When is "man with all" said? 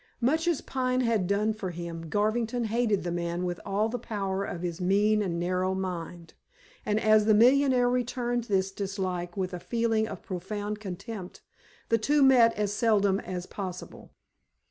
3.11-3.87